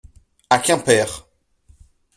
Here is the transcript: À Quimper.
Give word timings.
À 0.49 0.57
Quimper. 0.57 1.05